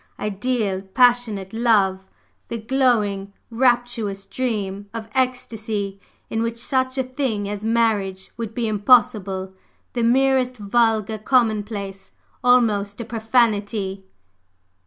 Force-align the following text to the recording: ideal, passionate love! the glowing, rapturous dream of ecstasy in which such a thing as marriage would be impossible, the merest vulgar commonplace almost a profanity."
ideal, 0.17 0.81
passionate 0.81 1.53
love! 1.53 2.07
the 2.47 2.57
glowing, 2.57 3.31
rapturous 3.51 4.25
dream 4.25 4.89
of 4.95 5.07
ecstasy 5.13 5.99
in 6.27 6.41
which 6.41 6.57
such 6.57 6.97
a 6.97 7.03
thing 7.03 7.47
as 7.47 7.63
marriage 7.63 8.31
would 8.35 8.55
be 8.55 8.67
impossible, 8.67 9.53
the 9.93 10.01
merest 10.03 10.57
vulgar 10.57 11.19
commonplace 11.19 12.13
almost 12.43 12.99
a 12.99 13.05
profanity." 13.05 14.03